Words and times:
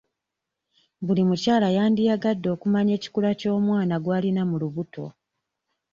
Buli 1.05 1.23
mukyala 1.29 1.67
yandiyagadde 1.77 2.47
okumanya 2.55 2.91
ekikula 2.97 3.29
ky'omwana 3.39 3.95
gw'alina 4.03 4.41
mu 4.49 4.55
lubuto. 4.61 5.05